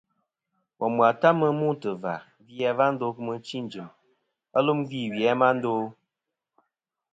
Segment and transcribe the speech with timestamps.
[0.77, 2.13] Bòm ghà ta mɨ n-mûtɨ̀ vâ,
[2.45, 3.89] gvi a wa ndo kɨ̀ mɨchi ɨ̀n jɨ̀m,
[4.51, 5.85] wa lum gvî wì a ma ndo a?